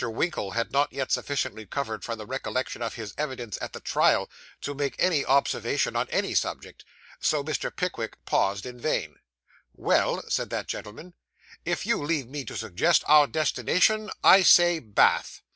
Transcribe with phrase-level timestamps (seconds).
[0.09, 4.27] Winkle had not yet sufficiently recovered the recollection of his evidence at the trial,
[4.61, 6.83] to make any observation on any subject,
[7.19, 7.69] so Mr.
[7.69, 9.17] Pickwick paused in vain.
[9.75, 11.13] 'Well,' said that gentleman,
[11.65, 15.43] 'if you leave me to suggest our destination, I say Bath.